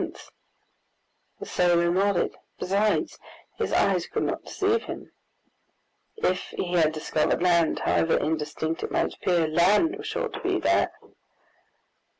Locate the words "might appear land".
8.89-9.95